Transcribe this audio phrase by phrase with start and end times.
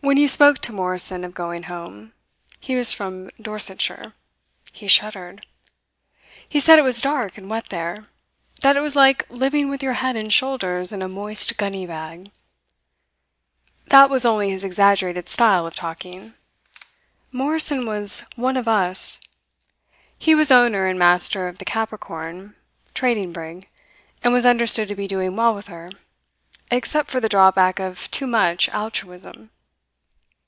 [0.00, 2.12] When you spoke to Morrison of going home
[2.60, 4.12] he was from Dorsetshire
[4.74, 5.46] he shuddered.
[6.46, 8.08] He said it was dark and wet there;
[8.60, 12.30] that it was like living with your head and shoulders in a moist gunny bag.
[13.86, 16.34] That was only his exaggerated style of talking.
[17.32, 19.18] Morrison was "one of us."
[20.18, 22.54] He was owner and master of the Capricorn,
[22.92, 23.70] trading brig,
[24.22, 25.88] and was understood to be doing well with her,
[26.70, 29.48] except for the drawback of too much altruism.